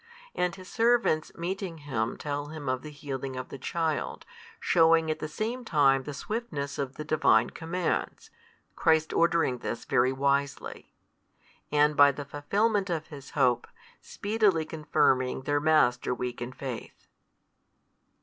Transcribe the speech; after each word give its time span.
And 0.33 0.55
his 0.55 0.67
servants 0.67 1.31
meeting 1.35 1.77
him 1.77 2.17
tell 2.17 2.47
him 2.47 2.67
of 2.67 2.81
the 2.81 2.89
healing 2.89 3.35
of 3.35 3.49
the 3.49 3.59
child, 3.59 4.25
shewing 4.59 5.11
at 5.11 5.19
the 5.19 5.27
same 5.27 5.63
time 5.63 6.01
the 6.01 6.13
swiftness 6.15 6.79
of 6.79 6.95
the 6.95 7.03
Divine 7.03 7.51
commands 7.51 8.31
(Christ 8.75 9.13
ordering 9.13 9.59
this 9.59 9.85
very 9.85 10.11
wisely), 10.11 10.95
and 11.71 11.95
by 11.95 12.11
the 12.11 12.25
fulfilment 12.25 12.89
of 12.89 13.09
his 13.09 13.29
hope, 13.37 13.67
speedily 14.01 14.65
confirming 14.65 15.43
their 15.43 15.59
master 15.59 16.15
weak 16.15 16.41
in 16.41 16.51
faith. 16.51 17.05